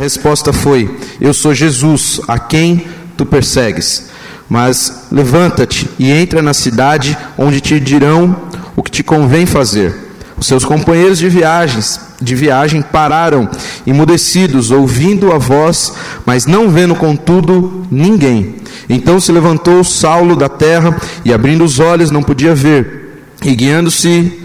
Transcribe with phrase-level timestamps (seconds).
[0.00, 2.86] Resposta foi: Eu sou Jesus, a quem
[3.18, 4.08] tu persegues.
[4.48, 8.34] Mas levanta-te e entra na cidade, onde te dirão
[8.74, 9.94] o que te convém fazer.
[10.38, 13.46] Os seus companheiros de viagens, de viagem pararam,
[13.86, 15.92] emudecidos, ouvindo a voz,
[16.24, 18.56] mas não vendo contudo ninguém.
[18.88, 20.96] Então se levantou Saulo da terra
[21.26, 24.40] e abrindo os olhos não podia ver, e guiando-se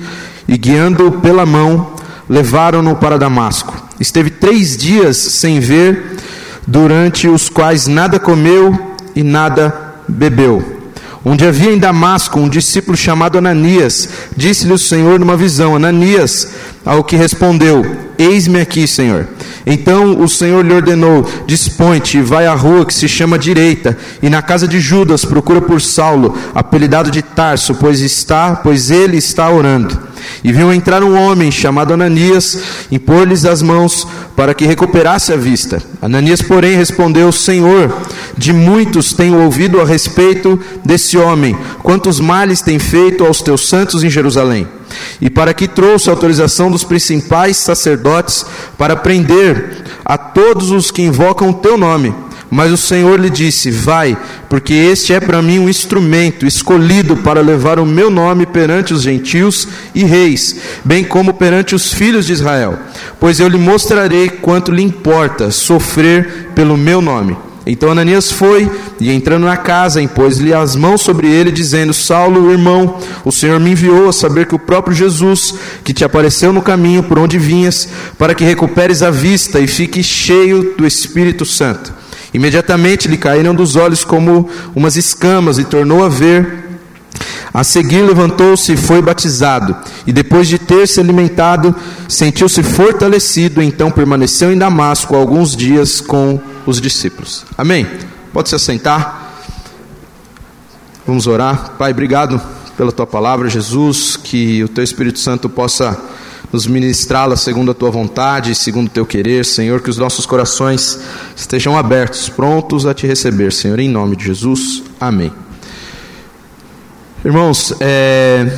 [0.49, 1.94] e guiando pela mão,
[2.29, 3.75] levaram-no para Damasco.
[3.99, 6.17] Esteve três dias sem ver,
[6.67, 10.74] durante os quais nada comeu e nada bebeu.
[11.27, 14.07] Onde havia em Damasco um discípulo chamado Ananias,
[14.37, 16.49] disse-lhe o Senhor numa visão: Ananias,
[16.85, 17.83] ao que respondeu:
[18.15, 19.27] Eis-me aqui, Senhor.
[19.65, 24.43] Então o Senhor lhe ordenou: Dispõe-te vai à rua que se chama Direita, e na
[24.43, 29.97] casa de Judas procura por Saulo, apelidado de Tarso, pois está, pois ele está orando.
[30.43, 32.59] E viu entrar um homem chamado Ananias,
[32.91, 35.81] impor-lhes as mãos para que recuperasse a vista.
[36.01, 37.91] Ananias, porém, respondeu: Senhor,
[38.37, 44.03] de muitos tenho ouvido a respeito desse homem, quantos males tem feito aos teus santos
[44.03, 44.67] em Jerusalém.
[45.19, 48.45] E para que trouxe a autorização dos principais sacerdotes
[48.77, 52.13] para prender a todos os que invocam o teu nome.
[52.49, 54.17] Mas o Senhor lhe disse: Vai,
[54.49, 59.01] porque este é para mim um instrumento escolhido para levar o meu nome perante os
[59.01, 62.77] gentios e reis, bem como perante os filhos de Israel.
[63.19, 67.35] Pois eu lhe mostrarei quanto lhe importa sofrer pelo meu nome.
[67.65, 72.97] Então Ananias foi e, entrando na casa, impôs-lhe as mãos sobre ele, dizendo: Saulo, irmão,
[73.23, 77.03] o Senhor me enviou a saber que o próprio Jesus, que te apareceu no caminho
[77.03, 81.91] por onde vinhas, para que recuperes a vista e fiques cheio do Espírito Santo.
[82.35, 86.64] Imediatamente lhe caíram dos olhos como umas escamas e tornou a ver.
[87.55, 89.73] A seguir levantou-se e foi batizado,
[90.05, 91.73] e depois de ter se alimentado,
[92.05, 97.45] sentiu-se fortalecido, então permaneceu em Damasco alguns dias com os discípulos.
[97.57, 97.87] Amém?
[98.33, 99.31] Pode se assentar.
[101.07, 101.75] Vamos orar.
[101.77, 102.41] Pai, obrigado
[102.75, 105.97] pela tua palavra, Jesus, que o teu Espírito Santo possa
[106.51, 110.99] nos ministrá-la segundo a tua vontade segundo o teu querer, Senhor, que os nossos corações
[111.33, 114.83] estejam abertos, prontos a te receber, Senhor, em nome de Jesus.
[114.99, 115.44] Amém.
[117.25, 118.55] Irmãos, é...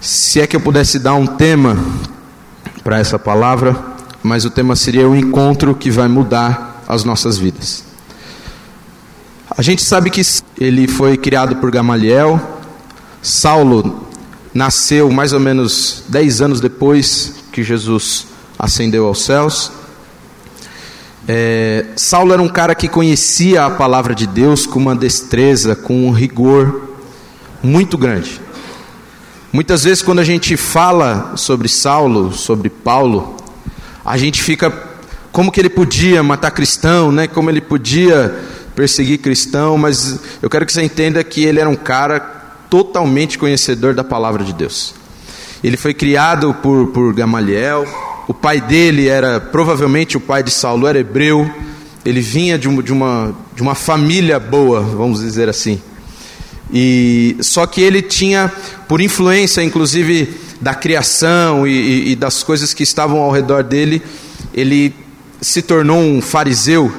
[0.00, 1.78] se é que eu pudesse dar um tema
[2.82, 3.80] para essa palavra,
[4.20, 7.84] mas o tema seria o encontro que vai mudar as nossas vidas.
[9.48, 10.22] A gente sabe que
[10.58, 12.40] ele foi criado por Gamaliel,
[13.22, 14.08] Saulo
[14.52, 18.26] nasceu mais ou menos dez anos depois que Jesus
[18.58, 19.70] ascendeu aos céus.
[21.32, 26.08] É, Saulo era um cara que conhecia a palavra de Deus com uma destreza, com
[26.08, 26.90] um rigor
[27.62, 28.40] muito grande.
[29.52, 33.36] Muitas vezes, quando a gente fala sobre Saulo, sobre Paulo,
[34.04, 34.72] a gente fica
[35.30, 37.28] como que ele podia matar cristão, né?
[37.28, 38.36] Como ele podia
[38.74, 42.18] perseguir cristão, mas eu quero que você entenda que ele era um cara
[42.68, 44.96] totalmente conhecedor da palavra de Deus.
[45.62, 47.86] Ele foi criado por, por Gamaliel,
[48.30, 51.50] o pai dele era, provavelmente o pai de Saulo era hebreu,
[52.04, 55.82] ele vinha de uma, de uma, família boa, vamos dizer assim.
[56.72, 58.48] E só que ele tinha,
[58.86, 64.00] por influência, inclusive da criação e, e, e das coisas que estavam ao redor dele,
[64.54, 64.94] ele
[65.40, 66.92] se tornou um fariseu,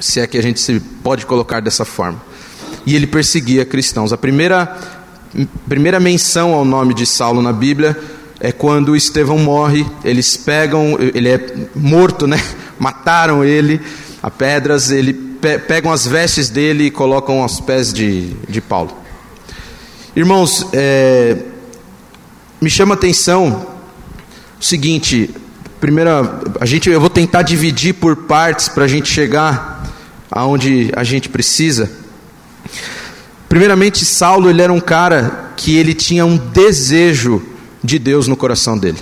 [0.00, 2.22] se é que a gente se pode colocar dessa forma
[2.86, 4.14] e ele perseguia cristãos.
[4.14, 4.78] A primeira,
[5.68, 7.94] primeira menção ao nome de Saulo na Bíblia
[8.40, 12.40] é quando Estevão morre, eles pegam, ele é morto, né?
[12.78, 13.80] Mataram ele
[14.22, 18.96] a pedras, ele pe pegam as vestes dele e colocam aos pés de, de Paulo.
[20.14, 21.36] Irmãos, é,
[22.60, 23.66] me chama a atenção
[24.60, 25.30] o seguinte:
[25.80, 29.84] primeira, a gente, eu vou tentar dividir por partes para a gente chegar
[30.30, 31.90] aonde a gente precisa.
[33.48, 37.42] Primeiramente, Saulo ele era um cara que ele tinha um desejo
[37.82, 38.98] de Deus no coração dele.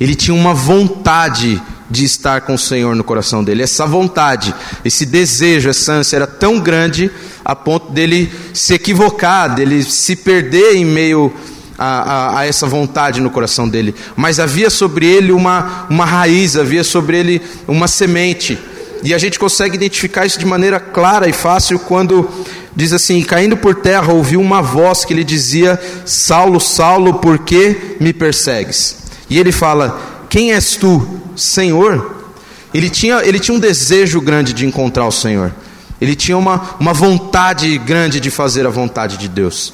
[0.00, 1.60] Ele tinha uma vontade
[1.90, 3.62] de estar com o Senhor no coração dele.
[3.62, 4.54] Essa vontade,
[4.84, 7.10] esse desejo, essa ânsia era tão grande
[7.44, 11.32] a ponto dele se equivocar, dele se perder em meio
[11.78, 13.94] a, a, a, essa vontade no coração dele.
[14.16, 18.58] Mas havia sobre ele uma, uma raiz, havia sobre ele uma semente.
[19.02, 22.28] E a gente consegue identificar isso de maneira clara e fácil quando
[22.74, 27.96] diz assim: caindo por terra, ouviu uma voz que lhe dizia: Saulo, Saulo, por que
[28.00, 28.96] me persegues?
[29.28, 32.24] E ele fala: Quem és tu, Senhor?
[32.72, 35.54] Ele tinha, ele tinha um desejo grande de encontrar o Senhor,
[36.00, 39.72] ele tinha uma, uma vontade grande de fazer a vontade de Deus.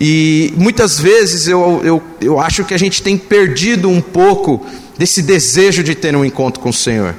[0.00, 4.64] E muitas vezes eu, eu, eu acho que a gente tem perdido um pouco
[4.96, 7.14] desse desejo de ter um encontro com o Senhor.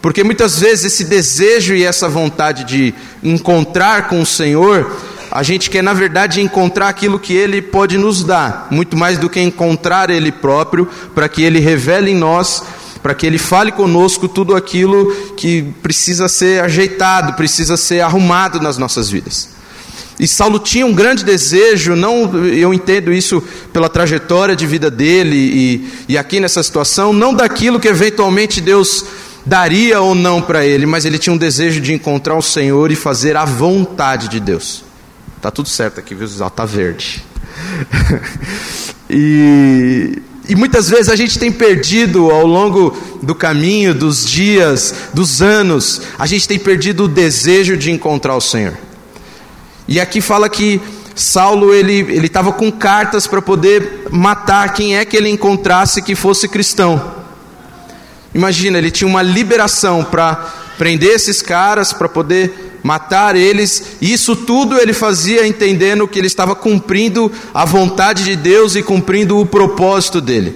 [0.00, 4.90] Porque muitas vezes esse desejo e essa vontade de encontrar com o Senhor,
[5.30, 9.28] a gente quer na verdade encontrar aquilo que Ele pode nos dar, muito mais do
[9.28, 12.62] que encontrar Ele próprio, para que Ele revele em nós,
[13.02, 18.78] para que Ele fale conosco tudo aquilo que precisa ser ajeitado, precisa ser arrumado nas
[18.78, 19.56] nossas vidas.
[20.18, 25.36] E Saulo tinha um grande desejo, não, eu entendo isso pela trajetória de vida dele
[25.36, 29.04] e, e aqui nessa situação, não daquilo que eventualmente Deus
[29.46, 32.96] daria ou não para ele, mas ele tinha um desejo de encontrar o Senhor e
[32.96, 34.84] fazer a vontade de Deus.
[35.40, 36.28] Tá tudo certo aqui, viu?
[36.50, 37.24] Tá verde.
[39.08, 45.40] e, e muitas vezes a gente tem perdido ao longo do caminho, dos dias, dos
[45.40, 48.76] anos, a gente tem perdido o desejo de encontrar o Senhor.
[49.86, 50.80] E aqui fala que
[51.14, 56.16] Saulo ele ele estava com cartas para poder matar quem é que ele encontrasse que
[56.16, 57.25] fosse cristão.
[58.36, 60.34] Imagina, ele tinha uma liberação para
[60.76, 63.96] prender esses caras, para poder matar eles.
[63.98, 68.82] E isso tudo ele fazia entendendo que ele estava cumprindo a vontade de Deus e
[68.82, 70.54] cumprindo o propósito dele.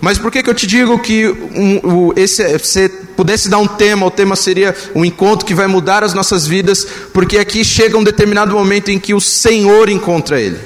[0.00, 3.66] Mas por que, que eu te digo que um, um, esse, se pudesse dar um
[3.66, 7.98] tema, o tema seria um encontro que vai mudar as nossas vidas, porque aqui chega
[7.98, 10.58] um determinado momento em que o Senhor encontra ele.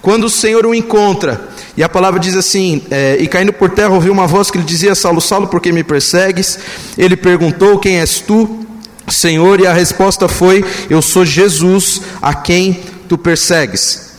[0.00, 3.90] Quando o Senhor o encontra, e a palavra diz assim: é, E caindo por terra,
[3.90, 6.58] ouviu uma voz que lhe dizia: Saulo, Saulo, por que me persegues?
[6.98, 8.66] Ele perguntou: Quem és tu,
[9.08, 9.60] Senhor?
[9.60, 14.12] E a resposta foi: Eu sou Jesus, a quem tu persegues.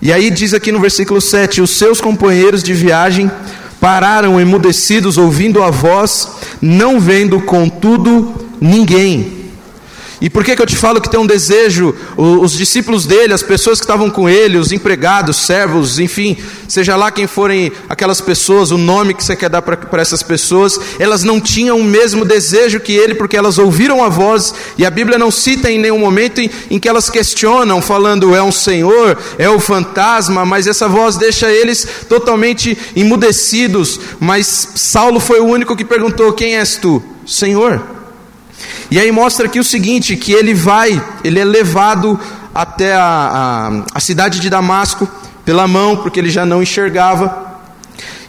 [0.00, 3.30] E aí diz aqui no versículo 7: Os seus companheiros de viagem
[3.80, 6.28] pararam emudecidos, ouvindo a voz,
[6.60, 9.39] não vendo, contudo, ninguém.
[10.20, 11.94] E por que, que eu te falo que tem um desejo?
[12.16, 16.36] Os discípulos dele, as pessoas que estavam com ele, os empregados, servos, enfim,
[16.68, 20.78] seja lá quem forem aquelas pessoas, o nome que você quer dar para essas pessoas,
[20.98, 24.90] elas não tinham o mesmo desejo que ele, porque elas ouviram a voz, e a
[24.90, 29.16] Bíblia não cita em nenhum momento em, em que elas questionam, falando é um Senhor,
[29.38, 33.98] é o fantasma, mas essa voz deixa eles totalmente emudecidos.
[34.20, 37.02] Mas Saulo foi o único que perguntou: Quem és tu?
[37.26, 37.99] Senhor.
[38.90, 42.18] E aí mostra aqui o seguinte: que ele vai, ele é levado
[42.54, 45.08] até a, a, a cidade de Damasco
[45.44, 47.48] pela mão, porque ele já não enxergava.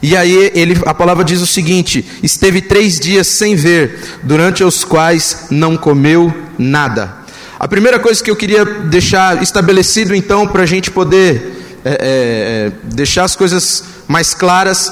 [0.04, 4.84] E aí ele, a palavra diz o seguinte: esteve três dias sem ver, durante os
[4.84, 7.22] quais não comeu nada.
[7.60, 11.96] A primeira coisa que eu queria deixar estabelecido então para a gente poder é, é,
[12.00, 14.92] é, deixar as coisas mais claras,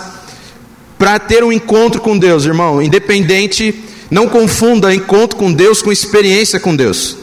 [0.98, 6.60] para ter um encontro com Deus, irmão, independente não confunda encontro com Deus com experiência
[6.60, 7.18] com Deus.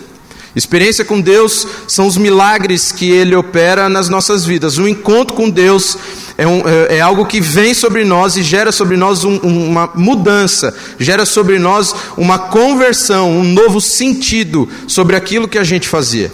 [0.56, 4.78] Experiência com Deus são os milagres que Ele opera nas nossas vidas.
[4.78, 5.98] O encontro com Deus
[6.38, 9.90] é, um, é, é algo que vem sobre nós e gera sobre nós um, uma
[9.94, 16.32] mudança, gera sobre nós uma conversão, um novo sentido sobre aquilo que a gente fazia.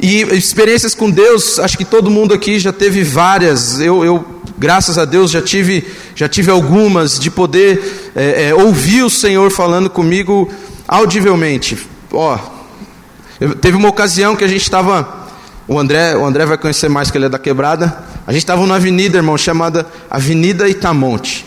[0.00, 3.78] E experiências com Deus, acho que todo mundo aqui já teve várias.
[3.78, 4.31] Eu, eu
[4.62, 9.50] graças a Deus, já tive, já tive algumas de poder é, é, ouvir o Senhor
[9.50, 10.48] falando comigo
[10.86, 11.76] audivelmente.
[12.12, 12.38] Ó,
[13.60, 15.26] teve uma ocasião que a gente estava,
[15.66, 18.04] o André, o André vai conhecer mais que ele é da quebrada.
[18.24, 21.44] A gente estava numa avenida, irmão, chamada Avenida Itamonte.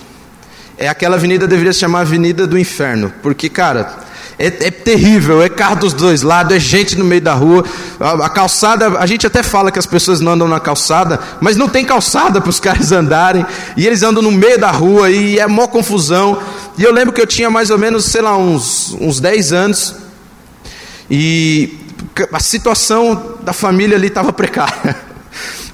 [0.77, 3.95] É aquela avenida deveria se chamar Avenida do Inferno, porque cara,
[4.37, 7.63] é, é, terrível, é carro dos dois lados, é gente no meio da rua.
[7.99, 11.55] A, a, calçada, a gente até fala que as pessoas não andam na calçada, mas
[11.55, 13.45] não tem calçada para os caras andarem.
[13.77, 16.41] E eles andam no meio da rua e é mó confusão.
[16.77, 19.95] E eu lembro que eu tinha mais ou menos, sei lá, uns, uns 10 anos.
[21.09, 21.79] E
[22.31, 24.97] a situação da família ali estava precária.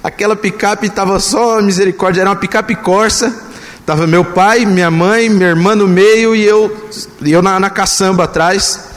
[0.04, 3.51] Aquela picape estava só misericórdia, era uma picape Corsa
[3.82, 6.88] Estava meu pai, minha mãe, minha irmã no meio e eu,
[7.26, 8.92] eu na, na caçamba atrás.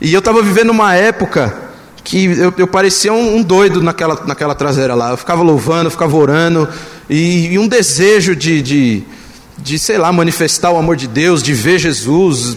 [0.00, 1.54] E eu estava vivendo uma época
[2.02, 5.10] que eu, eu parecia um, um, doido naquela, naquela traseira lá.
[5.10, 6.68] Eu ficava louvando, ficava orando,
[7.08, 9.04] e, e um desejo de, de,
[9.56, 12.56] de, sei lá, manifestar o amor de Deus, de ver Jesus.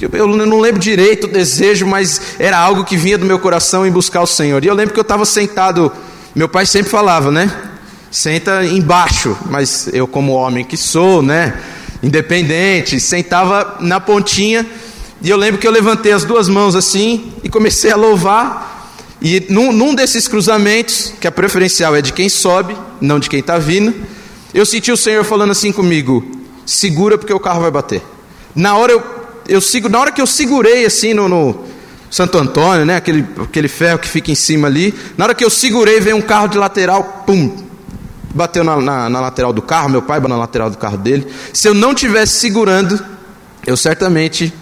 [0.00, 3.86] Eu, eu não lembro direito o desejo, mas era algo que vinha do meu coração
[3.86, 4.64] em buscar o Senhor.
[4.64, 5.92] E eu lembro que eu estava sentado,
[6.34, 7.67] meu pai sempre falava, né?
[8.10, 11.60] Senta embaixo, mas eu como homem que sou, né,
[12.02, 14.66] independente, sentava na pontinha,
[15.20, 19.46] e eu lembro que eu levantei as duas mãos assim e comecei a louvar, e
[19.48, 23.58] num, num desses cruzamentos, que a preferencial é de quem sobe, não de quem está
[23.58, 23.94] vindo,
[24.54, 26.24] eu senti o Senhor falando assim comigo,
[26.64, 28.02] segura porque o carro vai bater.
[28.54, 29.02] Na hora eu,
[29.48, 31.64] eu sigo, na hora que eu segurei assim no, no
[32.10, 32.96] Santo Antônio, né?
[32.96, 34.94] Aquele, aquele ferro que fica em cima ali.
[35.16, 37.67] Na hora que eu segurei, veio um carro de lateral, pum,
[38.34, 39.88] bateu na, na, na lateral do carro.
[39.88, 41.26] Meu pai bateu na lateral do carro dele.
[41.52, 43.02] Se eu não tivesse segurando,
[43.66, 44.52] eu certamente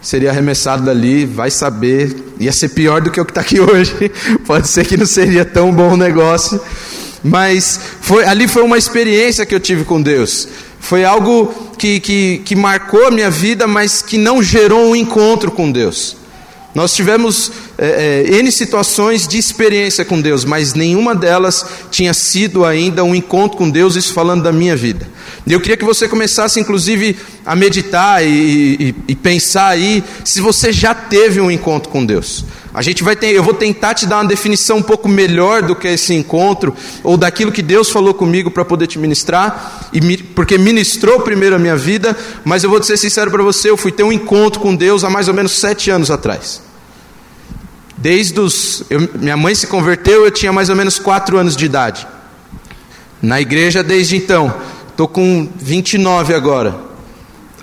[0.00, 4.10] seria arremessado dali, vai saber, ia ser pior do que o que está aqui hoje.
[4.46, 6.60] Pode ser que não seria tão bom o negócio,
[7.22, 10.48] mas foi, ali foi uma experiência que eu tive com Deus.
[10.80, 15.52] Foi algo que, que, que marcou a minha vida, mas que não gerou um encontro
[15.52, 16.16] com Deus.
[16.74, 17.52] Nós tivemos
[17.84, 23.12] é, é, N situações de experiência com Deus, mas nenhuma delas tinha sido ainda um
[23.12, 25.08] encontro com Deus, isso falando da minha vida.
[25.44, 30.40] E eu queria que você começasse, inclusive, a meditar e, e, e, pensar aí se
[30.40, 32.44] você já teve um encontro com Deus.
[32.72, 35.74] A gente vai ter, eu vou tentar te dar uma definição um pouco melhor do
[35.74, 36.72] que esse encontro
[37.02, 41.58] ou daquilo que Deus falou comigo para poder te ministrar, e porque ministrou primeiro a
[41.58, 42.16] minha vida.
[42.44, 45.10] Mas eu vou ser sincero para você, eu fui ter um encontro com Deus há
[45.10, 46.70] mais ou menos sete anos atrás.
[48.02, 51.64] Desde os, eu, minha mãe se converteu, eu tinha mais ou menos quatro anos de
[51.64, 52.04] idade.
[53.22, 54.52] Na igreja desde então.
[54.88, 56.74] Estou com 29 agora.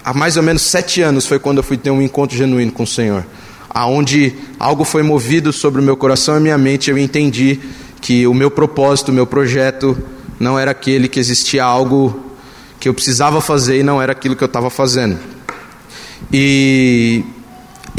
[0.02, 2.84] Há mais ou menos sete anos foi quando eu fui ter um encontro genuíno com
[2.84, 3.26] o Senhor.
[3.70, 7.60] Aonde algo foi movido sobre o meu coração e minha mente, eu entendi
[8.00, 9.98] que o meu propósito, o meu projeto,
[10.40, 12.18] não era aquele que existia algo
[12.80, 15.20] que eu precisava fazer e não era aquilo que eu estava fazendo.
[16.32, 17.26] E,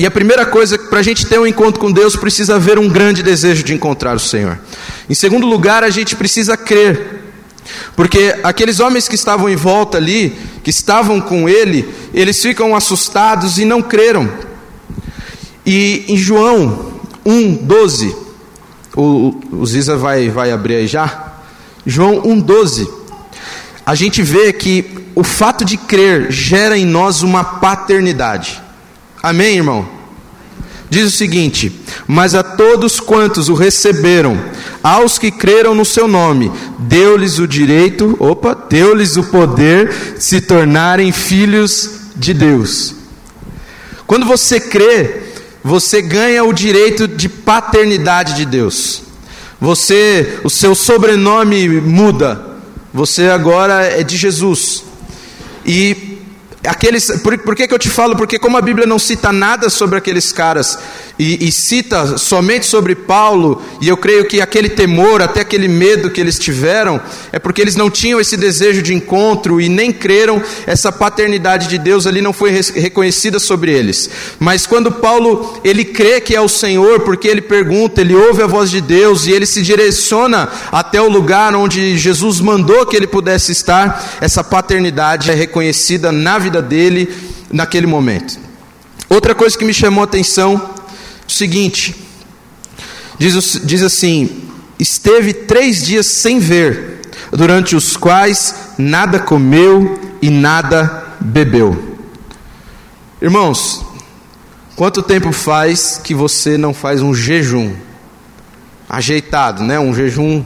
[0.01, 2.89] e a primeira coisa, para a gente ter um encontro com Deus, precisa haver um
[2.89, 4.59] grande desejo de encontrar o Senhor.
[5.09, 7.21] Em segundo lugar, a gente precisa crer
[7.95, 13.59] porque aqueles homens que estavam em volta ali, que estavam com ele, eles ficam assustados
[13.59, 14.31] e não creram.
[15.65, 16.93] E em João
[17.25, 18.15] 1:12,
[18.97, 21.35] o, o Ziza vai, vai abrir aí já.
[21.87, 22.89] João 1:12.
[23.85, 28.63] A gente vê que o fato de crer gera em nós uma paternidade.
[29.23, 29.87] Amém, irmão?
[30.89, 31.73] Diz o seguinte:
[32.07, 34.39] Mas a todos quantos o receberam,
[34.83, 40.41] aos que creram no seu nome, deu-lhes o direito, opa, deu-lhes o poder de se
[40.41, 42.95] tornarem filhos de Deus.
[44.07, 45.23] Quando você crê,
[45.63, 49.03] você ganha o direito de paternidade de Deus.
[49.61, 52.47] Você, o seu sobrenome muda.
[52.93, 54.83] Você agora é de Jesus.
[55.65, 56.10] E
[56.67, 58.17] Aqueles, por, por que, que eu te falo?
[58.17, 60.79] Porque, como a Bíblia não cita nada sobre aqueles caras
[61.21, 66.09] e, e, cita somente sobre Paulo, e eu creio que aquele temor, até aquele medo
[66.09, 66.99] que eles tiveram,
[67.31, 71.77] é porque eles não tinham esse desejo de encontro e nem creram, essa paternidade de
[71.77, 74.09] Deus ali não foi reconhecida sobre eles.
[74.39, 78.47] Mas quando Paulo ele crê que é o Senhor, porque ele pergunta, ele ouve a
[78.47, 83.07] voz de Deus e ele se direciona até o lugar onde Jesus mandou que ele
[83.07, 87.13] pudesse estar, essa paternidade é reconhecida na vida dele
[87.53, 88.39] naquele momento.
[89.11, 90.80] Outra coisa que me chamou a atenção,
[91.31, 91.95] o seguinte,
[93.19, 94.43] diz, diz assim:
[94.79, 101.99] esteve três dias sem ver, durante os quais nada comeu e nada bebeu.
[103.23, 103.85] Irmãos,
[104.75, 107.75] quanto tempo faz que você não faz um jejum
[108.89, 109.79] ajeitado, né?
[109.79, 110.45] Um jejum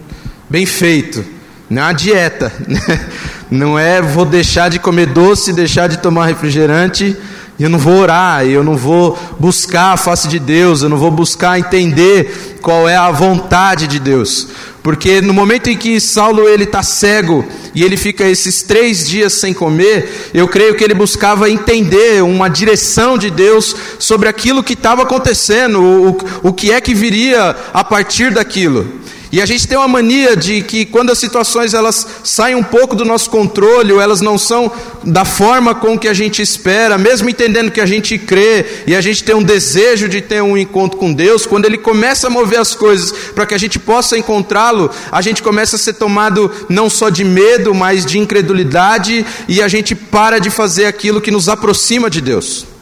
[0.50, 1.24] bem feito,
[1.70, 3.08] não é uma dieta, né?
[3.50, 7.16] Não é vou deixar de comer doce, deixar de tomar refrigerante,
[7.58, 11.10] eu não vou orar, eu não vou buscar a face de Deus, eu não vou
[11.10, 14.48] buscar entender qual é a vontade de Deus.
[14.82, 17.44] Porque no momento em que Saulo ele está cego
[17.74, 22.48] e ele fica esses três dias sem comer, eu creio que ele buscava entender uma
[22.50, 27.82] direção de Deus sobre aquilo que estava acontecendo, o, o que é que viria a
[27.82, 29.00] partir daquilo.
[29.34, 32.94] E a gente tem uma mania de que quando as situações elas saem um pouco
[32.94, 34.70] do nosso controle, ou elas não são
[35.02, 39.00] da forma com que a gente espera, mesmo entendendo que a gente crê e a
[39.00, 42.60] gente tem um desejo de ter um encontro com Deus, quando ele começa a mover
[42.60, 46.88] as coisas para que a gente possa encontrá-lo, a gente começa a ser tomado não
[46.88, 51.48] só de medo, mas de incredulidade e a gente para de fazer aquilo que nos
[51.48, 52.73] aproxima de Deus.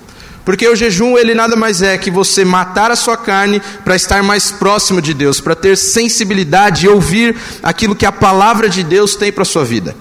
[0.44, 4.22] Porque o jejum ele nada mais é que você matar a sua carne para estar
[4.22, 9.14] mais próximo de Deus, para ter sensibilidade e ouvir aquilo que a palavra de Deus
[9.14, 9.94] tem para a sua vida.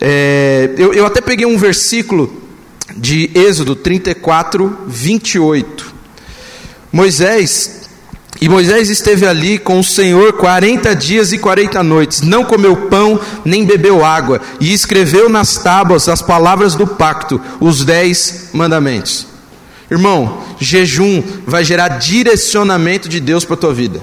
[0.00, 2.42] É, eu, eu até peguei um versículo
[2.96, 5.94] de Êxodo 34, 28.
[6.92, 7.82] Moisés,
[8.40, 13.20] e Moisés esteve ali com o Senhor 40 dias e 40 noites, não comeu pão
[13.44, 19.35] nem bebeu água, e escreveu nas tábuas as palavras do pacto, os dez mandamentos.
[19.90, 24.02] Irmão, jejum vai gerar direcionamento de Deus para a tua vida.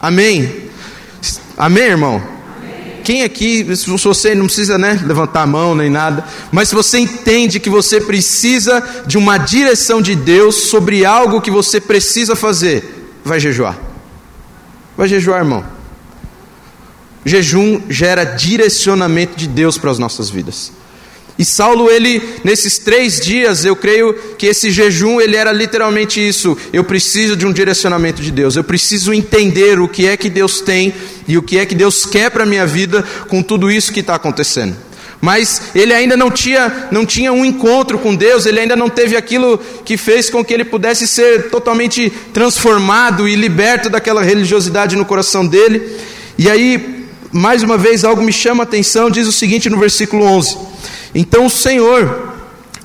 [0.00, 0.68] Amém?
[1.56, 2.22] Amém, irmão?
[3.02, 6.98] Quem aqui, se você não precisa né, levantar a mão nem nada, mas se você
[6.98, 13.10] entende que você precisa de uma direção de Deus sobre algo que você precisa fazer,
[13.24, 13.78] vai jejuar.
[14.96, 15.64] Vai jejuar, irmão.
[17.24, 20.72] Jejum gera direcionamento de Deus para as nossas vidas.
[21.40, 26.54] E Saulo, ele, nesses três dias, eu creio que esse jejum, ele era literalmente isso.
[26.70, 28.56] Eu preciso de um direcionamento de Deus.
[28.56, 30.92] Eu preciso entender o que é que Deus tem
[31.26, 34.00] e o que é que Deus quer para a minha vida com tudo isso que
[34.00, 34.76] está acontecendo.
[35.18, 39.16] Mas ele ainda não tinha, não tinha um encontro com Deus, ele ainda não teve
[39.16, 45.06] aquilo que fez com que ele pudesse ser totalmente transformado e liberto daquela religiosidade no
[45.06, 45.90] coração dele.
[46.36, 50.26] E aí, mais uma vez, algo me chama a atenção, diz o seguinte no versículo
[50.26, 50.68] 11:
[51.14, 52.30] então o Senhor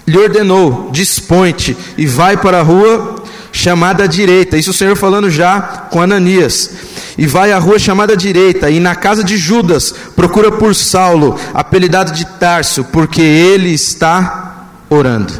[0.07, 4.57] lhe ordenou: dispõe-te e vai para a rua chamada direita.
[4.57, 6.71] Isso o Senhor falando já com Ananias.
[7.17, 12.11] E vai à rua chamada direita, e na casa de Judas procura por Saulo, apelidado
[12.11, 15.33] de Tarso, porque ele está orando.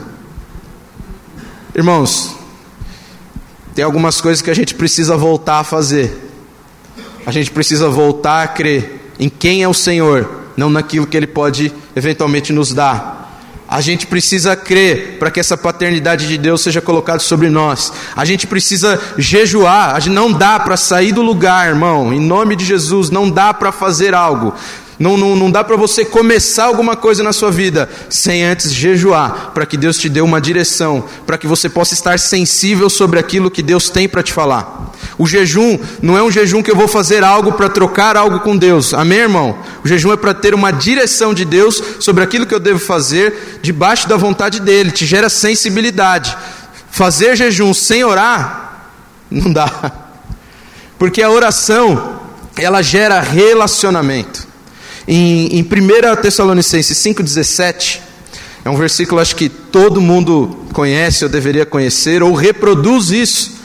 [1.76, 2.34] Irmãos,
[3.76, 6.32] tem algumas coisas que a gente precisa voltar a fazer.
[7.26, 11.28] A gente precisa voltar a crer em quem é o Senhor não naquilo que Ele
[11.28, 13.24] pode eventualmente nos dar.
[13.68, 17.92] A gente precisa crer para que essa paternidade de Deus seja colocada sobre nós.
[18.16, 19.96] A gente precisa jejuar.
[19.96, 22.14] A gente não dá para sair do lugar, irmão.
[22.14, 24.54] Em nome de Jesus, não dá para fazer algo
[24.98, 29.52] não, não, não dá para você começar alguma coisa na sua vida sem antes jejuar,
[29.54, 33.52] para que Deus te dê uma direção, para que você possa estar sensível sobre aquilo
[33.52, 34.94] que Deus tem para te falar.
[35.18, 38.56] O jejum não é um jejum que eu vou fazer algo para trocar algo com
[38.56, 39.58] Deus, amém, irmão?
[39.84, 43.60] O jejum é para ter uma direção de Deus sobre aquilo que eu devo fazer,
[43.62, 46.36] debaixo da vontade dEle, te gera sensibilidade.
[46.90, 48.88] Fazer jejum sem orar,
[49.30, 49.92] não dá,
[50.98, 52.22] porque a oração,
[52.56, 54.55] ela gera relacionamento.
[55.08, 58.00] Em, em 1 Tessalonicenses 5,17,
[58.64, 63.56] é um versículo acho que todo mundo conhece ou deveria conhecer, ou reproduz isso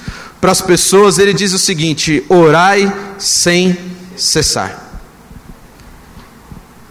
[0.40, 1.18] para as pessoas.
[1.18, 3.76] Ele diz o seguinte: orai sem
[4.16, 4.88] cessar.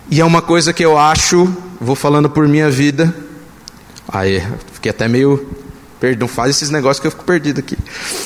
[0.09, 1.47] E é uma coisa que eu acho,
[1.79, 3.13] vou falando por minha vida.
[4.07, 5.47] Aí, fiquei até meio.
[6.17, 7.77] Não faz esses negócios que eu fico perdido aqui.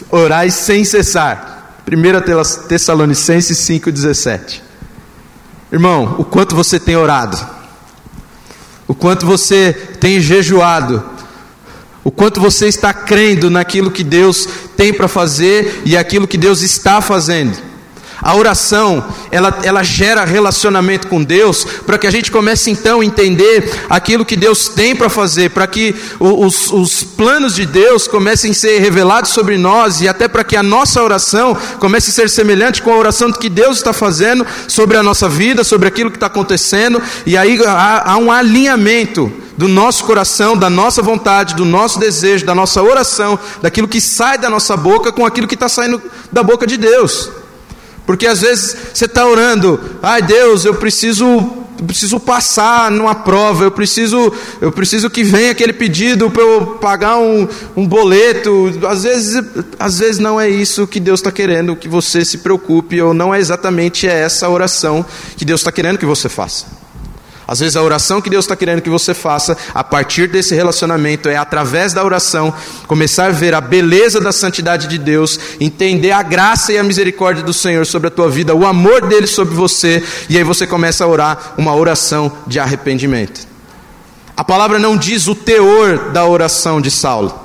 [0.10, 1.76] Orai sem cessar.
[1.86, 4.62] 1 Tessalonicenses 5,17.
[5.74, 7.36] Irmão, o quanto você tem orado,
[8.88, 11.04] o quanto você tem jejuado,
[12.04, 16.62] o quanto você está crendo naquilo que Deus tem para fazer e aquilo que Deus
[16.62, 17.58] está fazendo.
[18.24, 23.06] A oração, ela, ela gera relacionamento com Deus, para que a gente comece então a
[23.06, 28.52] entender aquilo que Deus tem para fazer, para que os, os planos de Deus comecem
[28.52, 32.30] a ser revelados sobre nós e até para que a nossa oração comece a ser
[32.30, 36.18] semelhante com a oração que Deus está fazendo sobre a nossa vida, sobre aquilo que
[36.18, 41.66] está acontecendo, e aí há, há um alinhamento do nosso coração, da nossa vontade, do
[41.66, 45.70] nosso desejo, da nossa oração, daquilo que sai da nossa boca com aquilo que está
[45.70, 47.30] saindo da boca de Deus.
[48.06, 53.64] Porque às vezes você está orando, ai Deus, eu preciso, eu preciso passar numa prova,
[53.64, 58.72] eu preciso, eu preciso que venha aquele pedido para eu pagar um, um boleto.
[58.88, 59.44] Às vezes,
[59.80, 63.34] às vezes não é isso que Deus está querendo que você se preocupe, ou não
[63.34, 65.06] é exatamente essa oração
[65.38, 66.83] que Deus está querendo que você faça.
[67.48, 71.28] Às vezes a oração que Deus está querendo que você faça, a partir desse relacionamento,
[71.28, 72.54] é através da oração,
[72.88, 77.44] começar a ver a beleza da santidade de Deus, entender a graça e a misericórdia
[77.44, 81.04] do Senhor sobre a tua vida, o amor dele sobre você, e aí você começa
[81.04, 83.46] a orar uma oração de arrependimento.
[84.36, 87.40] A palavra não diz o teor da oração de Saulo,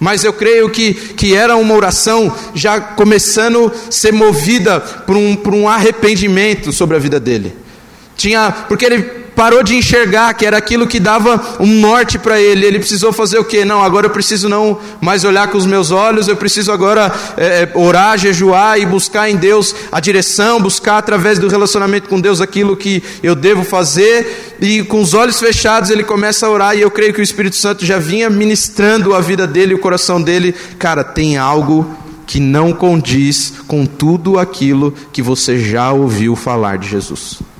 [0.00, 5.36] mas eu creio que, que era uma oração já começando a ser movida por um,
[5.36, 7.54] por um arrependimento sobre a vida dele.
[8.16, 12.66] Tinha, porque ele parou de enxergar que era aquilo que dava um norte para ele.
[12.66, 13.64] Ele precisou fazer o que?
[13.64, 17.62] Não, agora eu preciso não mais olhar com os meus olhos, eu preciso agora é,
[17.62, 22.40] é, orar, jejuar e buscar em Deus a direção, buscar através do relacionamento com Deus
[22.40, 24.56] aquilo que eu devo fazer.
[24.60, 27.56] E com os olhos fechados ele começa a orar, e eu creio que o Espírito
[27.56, 30.54] Santo já vinha ministrando a vida dele, o coração dele.
[30.78, 31.86] Cara, tem algo
[32.26, 37.51] que não condiz com tudo aquilo que você já ouviu falar de Jesus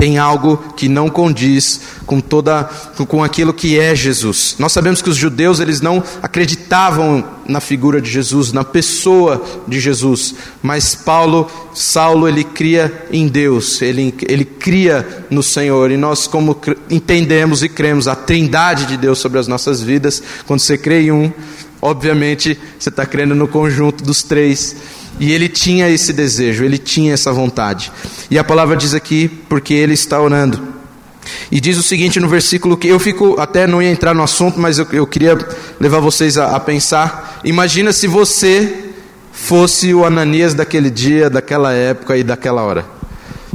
[0.00, 2.64] tem algo que não condiz com toda
[3.06, 4.56] com aquilo que é Jesus.
[4.58, 9.78] Nós sabemos que os judeus eles não acreditavam na figura de Jesus, na pessoa de
[9.78, 16.26] Jesus, mas Paulo, Saulo, ele cria em Deus, ele, ele cria no Senhor, e nós
[16.26, 16.58] como
[16.88, 21.12] entendemos e cremos a trindade de Deus sobre as nossas vidas, quando você crê em
[21.12, 21.30] um,
[21.82, 24.74] obviamente você está crendo no conjunto dos três,
[25.20, 27.92] E ele tinha esse desejo, ele tinha essa vontade.
[28.30, 30.80] E a palavra diz aqui, porque ele está orando.
[31.52, 34.58] E diz o seguinte no versículo que eu fico, até não ia entrar no assunto,
[34.58, 35.36] mas eu, eu queria
[35.78, 37.38] levar vocês a, a pensar.
[37.44, 38.86] Imagina se você
[39.30, 42.86] fosse o Ananias daquele dia, daquela época e daquela hora.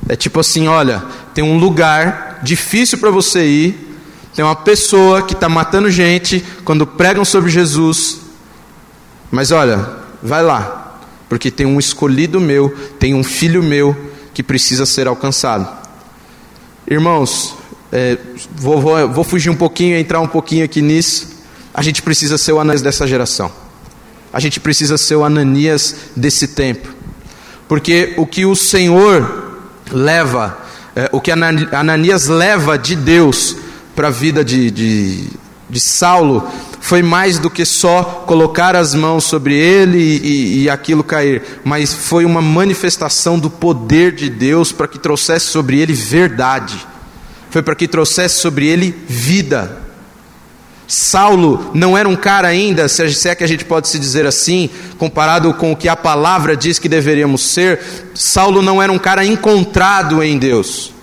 [0.07, 3.97] É tipo assim: olha, tem um lugar difícil para você ir,
[4.35, 8.19] tem uma pessoa que está matando gente quando pregam sobre Jesus,
[9.31, 9.89] mas olha,
[10.21, 10.84] vai lá,
[11.35, 13.93] porque tem um escolhido meu, tem um filho meu
[14.33, 15.67] que precisa ser alcançado.
[16.89, 17.53] Irmãos,
[17.91, 18.17] é,
[18.55, 21.27] vou, vou, vou, fugir um pouquinho, entrar um pouquinho aqui nisso.
[21.73, 23.51] A gente precisa ser o Ananias dessa geração.
[24.31, 26.87] A gente precisa ser o Ananias desse tempo.
[27.67, 29.59] Porque o que o Senhor
[29.91, 30.57] leva,
[30.95, 33.57] é, o que Ananias leva de Deus
[33.93, 35.27] para a vida de, de,
[35.69, 36.49] de Saulo,
[36.85, 41.91] foi mais do que só colocar as mãos sobre ele e, e, aquilo cair, mas
[41.91, 46.77] foi uma manifestação do poder de Deus para que trouxesse sobre ele verdade,
[47.49, 49.81] foi para que trouxesse sobre ele vida.
[50.87, 54.69] Saulo não era um cara ainda, se é que a gente pode se dizer assim,
[54.99, 57.81] comparado com o que a palavra diz que deveríamos ser,
[58.13, 60.93] Saulo não era um cara encontrado em Deus.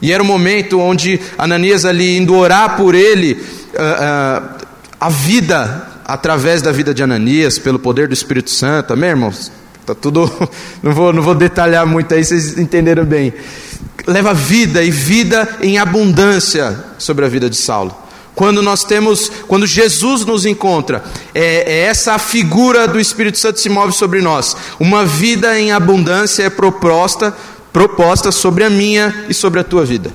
[0.00, 3.34] E era o um momento onde Ananias ali indo orar por ele,
[3.74, 4.61] uh,
[5.02, 9.50] a vida através da vida de Ananias, pelo poder do Espírito Santo, amém, irmãos?
[9.84, 10.30] Tá tudo,
[10.80, 13.32] não vou, não vou detalhar muito aí, vocês entenderam bem.
[14.06, 17.92] Leva vida e vida em abundância sobre a vida de Saulo.
[18.32, 21.02] Quando nós temos, quando Jesus nos encontra,
[21.34, 24.56] é, é essa figura do Espírito Santo se move sobre nós.
[24.78, 27.36] Uma vida em abundância é proposta,
[27.72, 30.12] proposta sobre a minha e sobre a tua vida.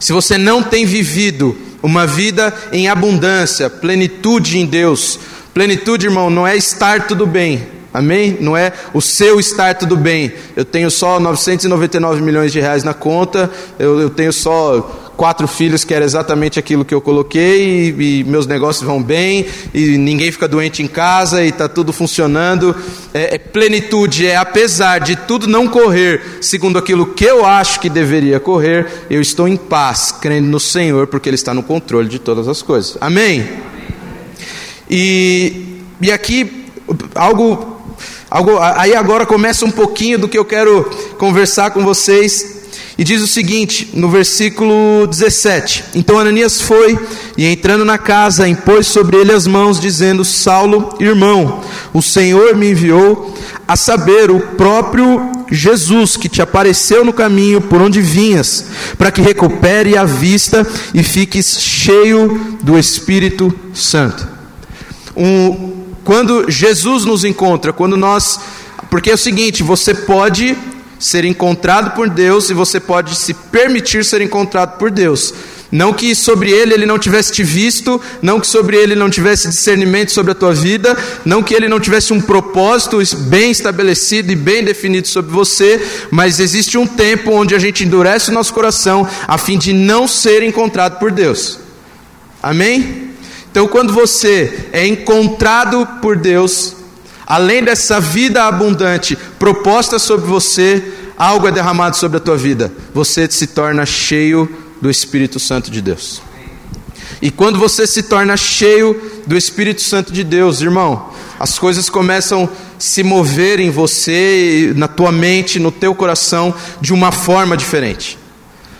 [0.00, 5.20] Se você não tem vivido uma vida em abundância, plenitude em Deus.
[5.54, 7.68] Plenitude, irmão, não é estar tudo bem.
[7.94, 8.36] Amém?
[8.40, 10.32] Não é o seu estar tudo bem.
[10.56, 15.84] Eu tenho só 999 milhões de reais na conta, eu, eu tenho só quatro filhos,
[15.84, 20.30] que era exatamente aquilo que eu coloquei, e, e meus negócios vão bem, e ninguém
[20.30, 22.76] fica doente em casa, e está tudo funcionando.
[23.14, 27.88] É, é, plenitude, é apesar de tudo não correr segundo aquilo que eu acho que
[27.88, 32.18] deveria correr, eu estou em paz, crendo no Senhor, porque Ele está no controle de
[32.18, 32.96] todas as coisas.
[33.00, 33.48] Amém?
[34.88, 36.66] E, e aqui,
[37.14, 37.76] algo
[38.28, 40.84] Algo, aí agora começa um pouquinho do que eu quero
[41.16, 42.55] conversar com vocês
[42.98, 46.98] e diz o seguinte, no versículo 17: Então Ananias foi
[47.36, 52.70] e entrando na casa, impôs sobre ele as mãos, dizendo: Saulo, irmão, o Senhor me
[52.70, 53.34] enviou
[53.68, 59.20] a saber o próprio Jesus que te apareceu no caminho por onde vinhas, para que
[59.20, 64.26] recupere a vista e fiques cheio do Espírito Santo.
[65.14, 68.40] Um, quando Jesus nos encontra, quando nós.
[68.88, 70.56] Porque é o seguinte: você pode
[70.98, 75.34] ser encontrado por Deus e você pode se permitir ser encontrado por Deus.
[75.70, 79.48] Não que sobre ele ele não tivesse te visto, não que sobre ele não tivesse
[79.48, 84.36] discernimento sobre a tua vida, não que ele não tivesse um propósito bem estabelecido e
[84.36, 89.08] bem definido sobre você, mas existe um tempo onde a gente endurece o nosso coração
[89.26, 91.58] a fim de não ser encontrado por Deus.
[92.42, 93.10] Amém?
[93.50, 96.75] Então, quando você é encontrado por Deus,
[97.26, 100.82] Além dessa vida abundante proposta sobre você,
[101.18, 102.72] algo é derramado sobre a tua vida.
[102.94, 104.48] Você se torna cheio
[104.80, 106.22] do Espírito Santo de Deus.
[107.20, 111.10] E quando você se torna cheio do Espírito Santo de Deus, irmão,
[111.40, 116.92] as coisas começam a se mover em você, na tua mente, no teu coração, de
[116.92, 118.18] uma forma diferente.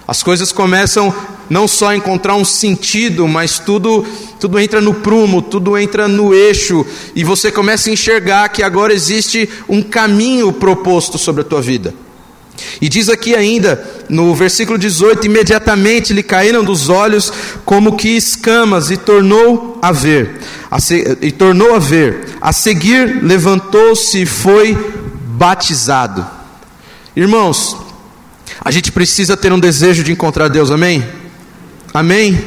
[0.07, 1.13] As coisas começam
[1.49, 4.05] não só encontrar um sentido, mas tudo,
[4.39, 8.93] tudo entra no prumo, tudo entra no eixo, e você começa a enxergar que agora
[8.93, 11.95] existe um caminho proposto sobre a tua vida.
[12.81, 17.33] E diz aqui ainda, no versículo 18: imediatamente lhe caíram dos olhos
[17.65, 22.37] como que escamas, e tornou a ver, a se, e tornou a ver.
[22.41, 24.77] A seguir levantou-se e foi
[25.37, 26.27] batizado.
[27.15, 27.77] Irmãos,
[28.63, 31.05] a gente precisa ter um desejo de encontrar Deus, amém?
[31.97, 32.39] Amém?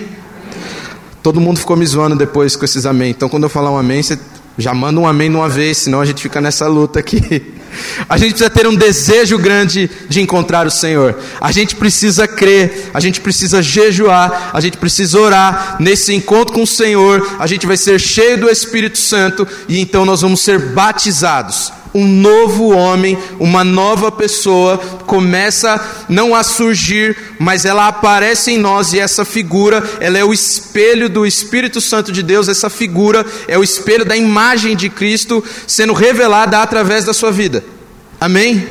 [1.23, 3.09] Todo mundo ficou me zoando depois com esses amém.
[3.09, 4.19] Então, quando eu falar um amém, você
[4.59, 7.53] já manda um amém uma vez, senão a gente fica nessa luta aqui.
[8.09, 11.19] A gente precisa ter um desejo grande de encontrar o Senhor.
[11.39, 15.77] A gente precisa crer, a gente precisa jejuar, a gente precisa orar.
[15.79, 20.03] Nesse encontro com o Senhor, a gente vai ser cheio do Espírito Santo e então
[20.03, 21.71] nós vamos ser batizados.
[21.93, 28.93] Um novo homem, uma nova pessoa começa não a surgir, mas ela aparece em nós
[28.93, 33.58] e essa figura, ela é o espelho do Espírito Santo de Deus, essa figura é
[33.58, 37.63] o espelho da imagem de Cristo sendo revelada através da sua vida.
[38.19, 38.67] Amém?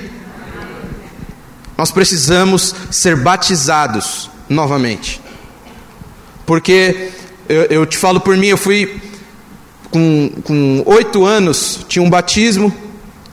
[1.77, 5.21] Nós precisamos ser batizados novamente.
[6.47, 7.11] Porque
[7.49, 9.01] eu, eu te falo por mim, eu fui
[9.91, 12.88] com oito anos, tinha um batismo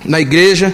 [0.05, 0.73] na igreja,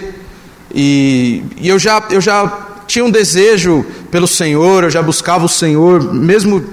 [0.74, 2.46] e, e eu, já, eu já
[2.86, 6.64] tinha um desejo pelo Senhor, eu já buscava o Senhor, mesmo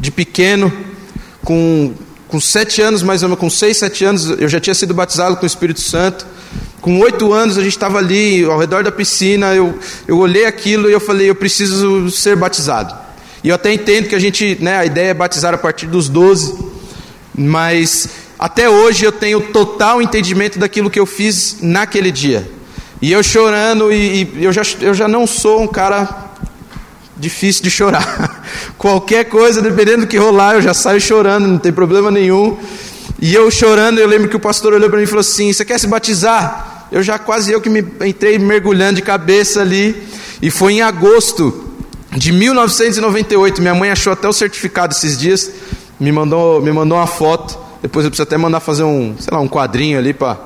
[0.00, 0.72] de pequeno,
[1.42, 1.92] com,
[2.28, 5.36] com sete anos, mais ou menos, com seis, sete anos, eu já tinha sido batizado
[5.36, 6.26] com o Espírito Santo.
[6.80, 9.54] Com oito anos, a gente estava ali ao redor da piscina.
[9.54, 12.94] Eu, eu olhei aquilo e eu falei: eu preciso ser batizado.
[13.42, 16.08] E eu até entendo que a gente, né, a ideia é batizar a partir dos
[16.08, 16.54] doze,
[17.34, 18.08] mas
[18.44, 22.46] até hoje eu tenho total entendimento daquilo que eu fiz naquele dia.
[23.00, 26.26] E eu chorando, e, e eu, já, eu já não sou um cara
[27.16, 28.44] difícil de chorar.
[28.76, 32.58] Qualquer coisa, dependendo do que rolar, eu já saio chorando, não tem problema nenhum.
[33.18, 35.64] E eu chorando, eu lembro que o pastor olhou para mim e falou assim: Você
[35.64, 36.88] quer se batizar?
[36.92, 39.96] Eu já quase eu que me entrei mergulhando de cabeça ali.
[40.42, 41.64] E foi em agosto
[42.12, 43.62] de 1998.
[43.62, 45.50] Minha mãe achou até o certificado esses dias,
[45.98, 47.63] me mandou, me mandou uma foto.
[47.84, 50.38] Depois eu preciso até mandar fazer um, sei lá, um quadrinho ali para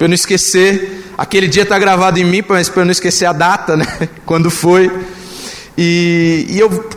[0.00, 1.12] eu não esquecer.
[1.18, 4.08] Aquele dia está gravado em mim, mas para eu não esquecer a data, né?
[4.24, 4.90] Quando foi.
[5.76, 6.88] E, e eu,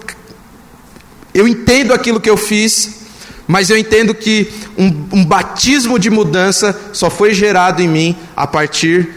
[1.33, 3.01] eu entendo aquilo que eu fiz,
[3.45, 8.47] mas eu entendo que um, um batismo de mudança só foi gerado em mim a
[8.47, 9.09] partir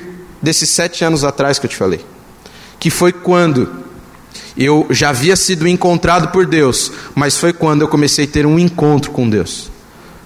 [0.42, 2.04] desses sete anos atrás que eu te falei.
[2.80, 3.70] Que foi quando
[4.56, 8.58] eu já havia sido encontrado por Deus, mas foi quando eu comecei a ter um
[8.58, 9.70] encontro com Deus.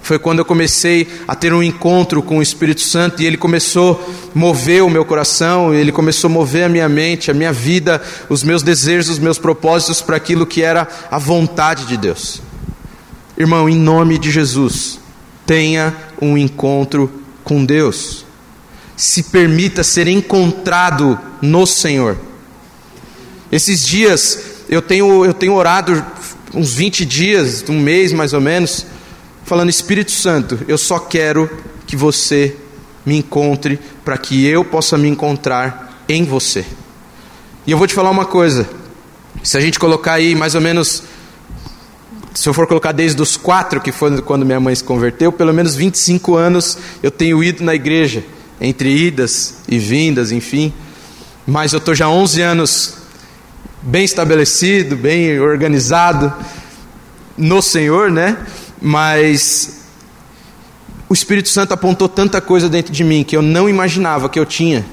[0.06, 4.00] Foi quando eu comecei a ter um encontro com o Espírito Santo e ele começou
[4.32, 8.00] a mover o meu coração, ele começou a mover a minha mente, a minha vida,
[8.28, 12.40] os meus desejos, os meus propósitos para aquilo que era a vontade de Deus.
[13.36, 15.00] Irmão, em nome de Jesus,
[15.44, 15.92] tenha
[16.22, 17.10] um encontro
[17.42, 18.24] com Deus.
[18.96, 22.16] Se permita ser encontrado no Senhor.
[23.50, 24.38] Esses dias
[24.68, 26.00] eu tenho, eu tenho orado
[26.54, 28.86] uns 20 dias, um mês mais ou menos,
[29.46, 31.48] falando: Espírito Santo, eu só quero
[31.86, 32.54] que você
[33.06, 36.66] me encontre para que eu possa me encontrar em você.
[37.66, 38.68] E eu vou te falar uma coisa:
[39.42, 41.04] se a gente colocar aí mais ou menos,
[42.34, 45.54] se eu for colocar desde os quatro, que foi quando minha mãe se converteu, pelo
[45.54, 48.24] menos 25 anos eu tenho ido na igreja,
[48.60, 50.74] entre idas e vindas, enfim.
[51.46, 52.94] Mas eu estou já 11 anos
[53.80, 56.32] bem estabelecido, bem organizado
[57.38, 58.36] no Senhor, né?
[58.80, 59.86] Mas
[61.08, 64.46] o Espírito Santo apontou tanta coisa dentro de mim que eu não imaginava que eu
[64.46, 64.84] tinha.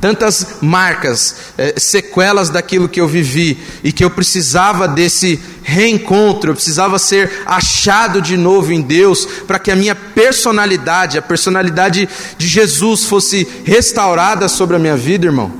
[0.00, 6.54] Tantas marcas, é, sequelas daquilo que eu vivi e que eu precisava desse reencontro, eu
[6.54, 12.46] precisava ser achado de novo em Deus para que a minha personalidade, a personalidade de
[12.46, 15.50] Jesus fosse restaurada sobre a minha vida, irmão.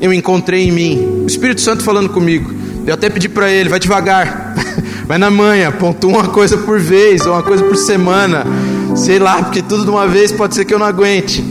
[0.00, 2.54] Eu encontrei em mim o Espírito Santo falando comigo.
[2.86, 4.54] Eu até pedi para ele, vai devagar.
[5.08, 8.44] Vai na manhã, pontua uma coisa por vez, ou uma coisa por semana.
[8.94, 11.42] Sei lá, porque tudo de uma vez pode ser que eu não aguente.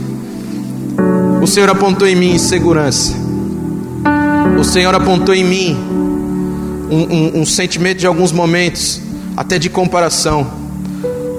[1.42, 3.14] O Senhor apontou em mim segurança.
[4.56, 5.76] O Senhor apontou em mim
[6.88, 9.00] um, um, um sentimento de alguns momentos,
[9.36, 10.46] até de comparação.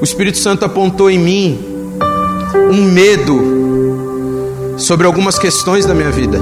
[0.02, 1.58] O Espírito Santo apontou em mim
[2.70, 6.38] um medo sobre algumas questões da minha vida.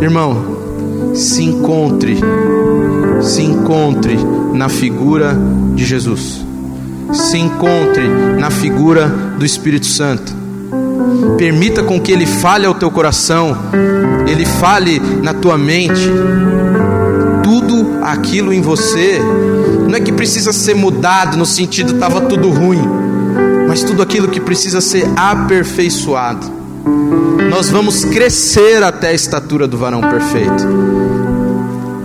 [0.00, 2.18] Irmão, se encontre
[3.20, 4.18] se encontre
[4.52, 5.36] na figura
[5.74, 6.44] de Jesus,
[7.12, 8.06] se encontre
[8.38, 10.32] na figura do Espírito Santo.
[11.36, 13.56] Permita com que Ele fale ao teu coração,
[14.26, 16.10] Ele fale na tua mente.
[17.42, 19.18] Tudo aquilo em você,
[19.88, 22.82] não é que precisa ser mudado no sentido estava tudo ruim,
[23.68, 26.64] mas tudo aquilo que precisa ser aperfeiçoado.
[27.50, 31.03] Nós vamos crescer até a estatura do varão perfeito.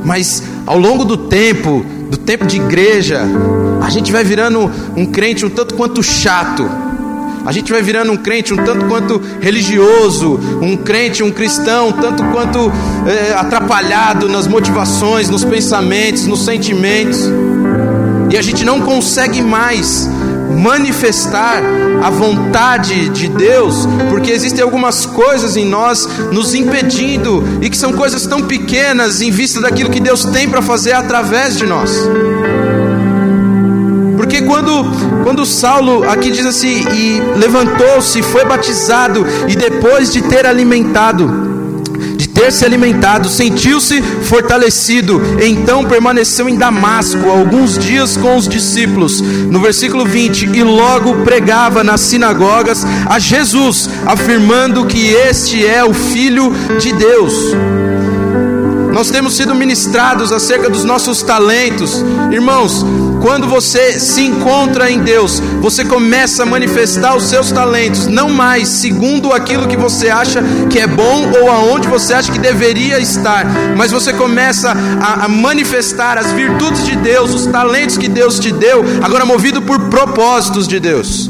[0.04, 3.22] Mas ao longo do tempo, do tempo de igreja,
[3.82, 6.70] a gente vai virando um crente um tanto quanto chato.
[7.46, 11.94] A gente vai virando um crente um tanto quanto religioso, um crente, um cristão, um
[11.94, 12.72] tanto quanto
[13.08, 17.22] é, atrapalhado nas motivações, nos pensamentos, nos sentimentos.
[18.30, 20.08] E a gente não consegue mais
[20.50, 21.62] manifestar
[22.04, 27.94] a vontade de Deus, porque existem algumas coisas em nós nos impedindo e que são
[27.94, 31.92] coisas tão pequenas em vista daquilo que Deus tem para fazer através de nós.
[34.18, 40.46] Porque quando, quando Saulo aqui diz assim, e levantou-se, foi batizado, e depois de ter
[40.46, 41.49] alimentado,
[42.34, 49.22] ter se alimentado, sentiu-se fortalecido, então permaneceu em Damasco alguns dias com os discípulos.
[49.22, 55.94] No versículo 20, e logo pregava nas sinagogas a Jesus, afirmando que este é o
[55.94, 57.34] Filho de Deus.
[58.94, 62.04] Nós temos sido ministrados acerca dos nossos talentos.
[62.32, 62.84] Irmãos,
[63.22, 68.68] quando você se encontra em Deus, você começa a manifestar os seus talentos, não mais
[68.68, 73.46] segundo aquilo que você acha que é bom ou aonde você acha que deveria estar,
[73.76, 78.52] mas você começa a, a manifestar as virtudes de Deus, os talentos que Deus te
[78.52, 81.30] deu, agora movido por propósitos de Deus.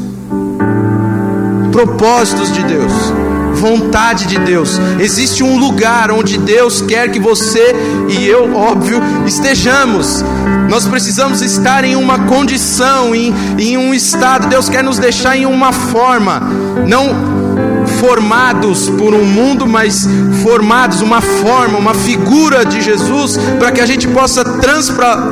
[1.72, 4.78] Propósitos de Deus vontade de Deus.
[4.98, 7.74] Existe um lugar onde Deus quer que você
[8.08, 10.24] e eu, óbvio, estejamos.
[10.68, 14.48] Nós precisamos estar em uma condição, em, em um estado.
[14.48, 16.40] Deus quer nos deixar em uma forma,
[16.86, 17.40] não
[18.00, 20.06] formados por um mundo, mas
[20.42, 24.44] formados uma forma, uma figura de Jesus, para que a gente possa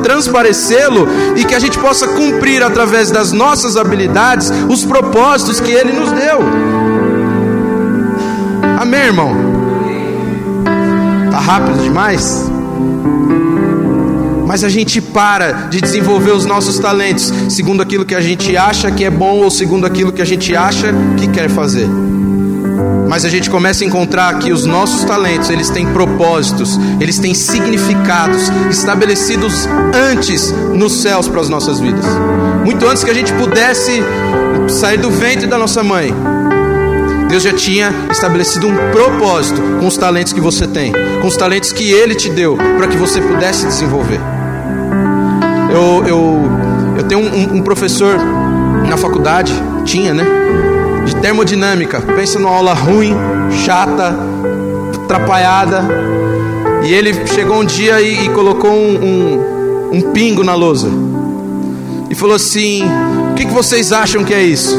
[0.03, 5.93] transparecê-lo e que a gente possa cumprir através das nossas habilidades os propósitos que Ele
[5.93, 6.78] nos deu.
[8.89, 9.35] Amém, irmão?
[11.29, 12.49] Tá rápido demais?
[14.47, 18.89] Mas a gente para de desenvolver os nossos talentos segundo aquilo que a gente acha
[18.89, 20.87] que é bom ou segundo aquilo que a gente acha
[21.19, 21.87] que quer fazer.
[23.07, 27.35] Mas a gente começa a encontrar que os nossos talentos, eles têm propósitos, eles têm
[27.35, 29.67] significados estabelecidos
[30.11, 32.05] antes nos céus para as nossas vidas.
[32.65, 34.01] Muito antes que a gente pudesse
[34.67, 36.11] sair do ventre da nossa mãe,
[37.29, 41.71] Deus já tinha estabelecido um propósito com os talentos que você tem, com os talentos
[41.71, 44.19] que Ele te deu, para que você pudesse desenvolver.
[45.71, 46.41] Eu, eu,
[46.97, 48.17] eu tenho um, um professor
[48.87, 49.53] na faculdade,
[49.85, 50.25] tinha, né?
[51.05, 52.01] De termodinâmica.
[52.01, 53.13] Pensa numa aula ruim,
[53.63, 54.17] chata,
[55.03, 55.85] atrapalhada.
[56.83, 60.89] E ele chegou um dia e, e colocou um, um, um, pingo na lousa.
[62.09, 62.83] E falou assim:
[63.31, 64.75] O que, que vocês acham que é isso?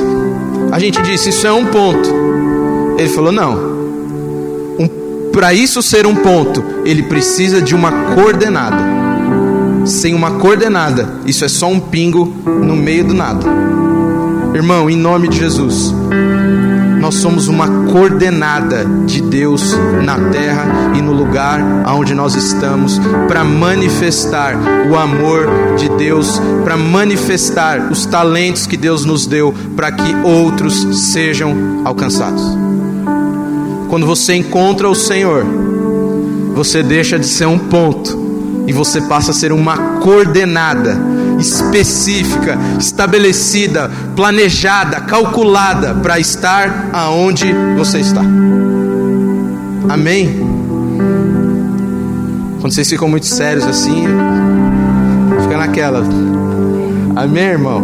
[0.72, 2.29] A gente disse: Isso é um ponto.
[3.00, 3.54] Ele falou: não.
[4.78, 9.00] Um, Para isso ser um ponto, ele precisa de uma coordenada.
[9.86, 13.46] Sem uma coordenada, isso é só um pingo no meio do nada.
[14.54, 15.94] Irmão, em nome de Jesus,
[17.00, 23.42] nós somos uma coordenada de Deus na terra e no lugar onde nós estamos para
[23.42, 24.54] manifestar
[24.90, 31.10] o amor de Deus, para manifestar os talentos que Deus nos deu para que outros
[31.12, 32.69] sejam alcançados.
[33.90, 35.44] Quando você encontra o Senhor,
[36.54, 40.96] você deixa de ser um ponto e você passa a ser uma coordenada
[41.40, 48.22] específica, estabelecida, planejada, calculada para estar aonde você está.
[49.88, 50.38] Amém?
[52.60, 54.04] Quando vocês ficam muito sérios assim,
[55.42, 56.04] fica naquela.
[57.16, 57.80] Amém, irmão?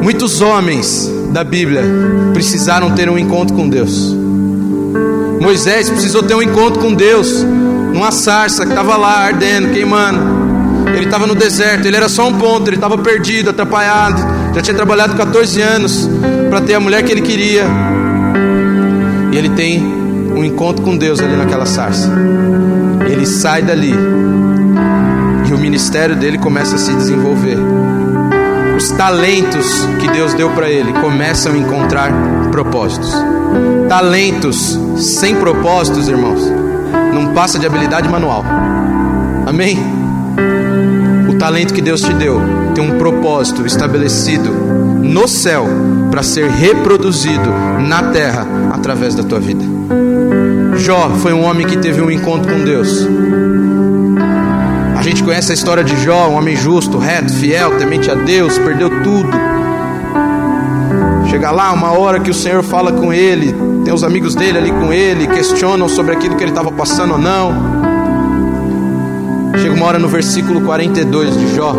[0.00, 1.82] Muitos homens da Bíblia
[2.32, 4.14] precisaram ter um encontro com Deus.
[5.40, 7.44] Moisés precisou ter um encontro com Deus
[7.92, 10.18] numa sarça que estava lá ardendo, queimando.
[10.94, 14.22] Ele estava no deserto, ele era só um ponto, ele estava perdido, atrapalhado.
[14.54, 16.08] Já tinha trabalhado 14 anos
[16.48, 17.64] para ter a mulher que ele queria.
[19.32, 22.10] E ele tem um encontro com Deus ali naquela sarça.
[23.08, 23.94] Ele sai dali
[25.48, 27.56] e o ministério dele começa a se desenvolver
[28.76, 32.12] os talentos que Deus deu para ele começam a encontrar
[32.50, 33.10] propósitos.
[33.88, 36.42] Talentos sem propósitos, irmãos,
[37.14, 38.44] não passa de habilidade manual.
[39.46, 39.78] Amém?
[41.30, 42.38] O talento que Deus te deu
[42.74, 45.66] tem um propósito estabelecido no céu
[46.10, 47.50] para ser reproduzido
[47.88, 49.64] na terra através da tua vida.
[50.76, 53.06] Jó foi um homem que teve um encontro com Deus
[55.10, 58.90] gente conhece a história de Jó, um homem justo, reto, fiel, temente a Deus, perdeu
[59.04, 59.30] tudo.
[61.30, 64.72] Chega lá uma hora que o Senhor fala com ele, tem os amigos dele ali
[64.72, 67.52] com ele, questionam sobre aquilo que ele estava passando ou não.
[69.58, 71.72] Chega uma hora no versículo 42 de Jó,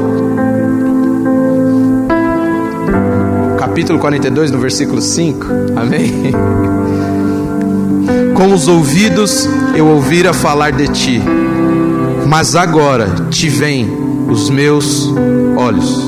[3.59, 5.47] capítulo 42, no versículo 5.
[5.75, 6.31] Amém?
[8.33, 11.21] Com os ouvidos eu ouvira falar de ti
[12.27, 13.89] mas agora te vêm
[14.29, 15.09] os meus
[15.55, 16.07] olhos.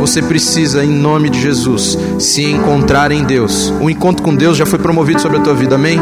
[0.00, 3.72] Você precisa, em nome de Jesus, se encontrar em Deus.
[3.80, 6.00] O encontro com Deus já foi promovido sobre a tua vida, amém?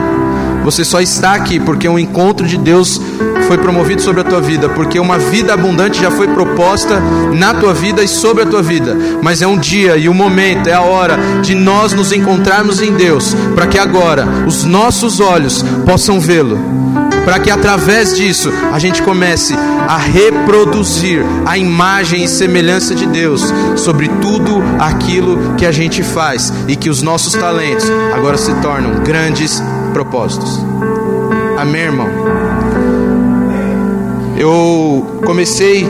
[0.65, 3.01] Você só está aqui porque um encontro de Deus
[3.47, 7.01] foi promovido sobre a tua vida, porque uma vida abundante já foi proposta
[7.35, 8.97] na tua vida e sobre a tua vida.
[9.21, 12.93] Mas é um dia e um momento, é a hora de nós nos encontrarmos em
[12.93, 16.59] Deus, para que agora os nossos olhos possam vê-lo,
[17.31, 19.55] para que através disso a gente comece
[19.87, 26.53] a reproduzir a imagem e semelhança de Deus sobre tudo aquilo que a gente faz
[26.67, 29.63] e que os nossos talentos agora se tornam grandes
[29.93, 30.61] propósitos.
[31.57, 32.09] Amém, irmão?
[34.37, 35.87] Eu comecei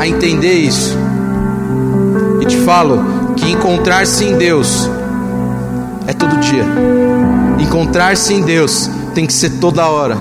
[0.00, 0.98] a entender isso
[2.40, 4.90] e te falo que encontrar-se em Deus
[6.08, 6.64] é todo dia.
[7.60, 10.16] Encontrar-se em Deus tem que ser toda hora.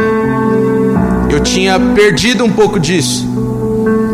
[1.29, 3.29] Eu tinha perdido um pouco disso.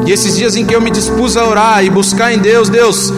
[0.05, 3.09] E esses dias em que eu me dispus a orar e buscar em Deus, Deus,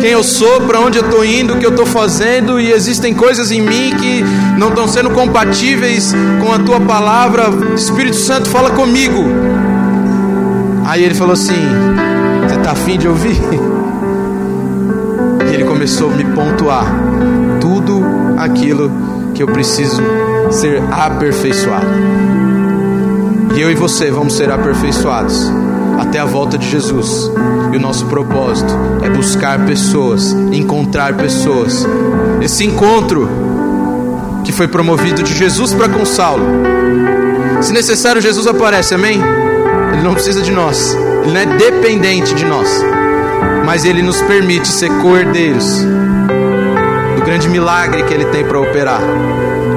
[0.00, 3.14] quem eu sou, para onde eu estou indo, o que eu estou fazendo, e existem
[3.14, 4.24] coisas em mim que
[4.58, 6.12] não estão sendo compatíveis
[6.42, 7.44] com a tua palavra.
[7.76, 9.24] Espírito Santo, fala comigo.
[10.84, 11.62] Aí ele falou assim:
[12.48, 13.38] Você está afim de ouvir?
[15.48, 16.86] E ele começou a me pontuar
[17.60, 18.02] tudo
[18.36, 20.00] aquilo que eu preciso
[20.50, 21.86] ser aperfeiçoado.
[23.56, 25.50] E eu e você vamos ser aperfeiçoados
[25.98, 27.30] até a volta de Jesus.
[27.72, 28.72] E o nosso propósito
[29.02, 31.86] é buscar pessoas, encontrar pessoas.
[32.40, 33.28] Esse encontro
[34.44, 36.44] que foi promovido de Jesus para com Saulo.
[37.60, 39.20] Se necessário, Jesus aparece, amém?
[39.92, 42.68] Ele não precisa de nós, ele não é dependente de nós,
[43.64, 45.84] mas ele nos permite ser cordeiros
[47.14, 49.00] do grande milagre que ele tem para operar.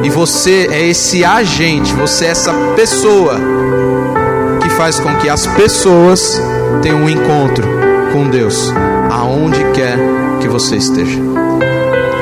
[0.03, 3.35] E você é esse agente, você é essa pessoa
[4.61, 6.41] que faz com que as pessoas
[6.81, 7.67] tenham um encontro
[8.11, 8.71] com Deus,
[9.11, 9.97] aonde quer
[10.39, 11.19] que você esteja.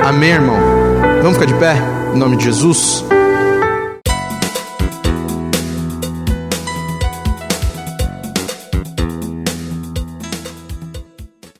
[0.03, 0.57] Amém, irmão?
[1.21, 1.75] Vamos ficar de pé?
[2.13, 3.05] Em nome de Jesus.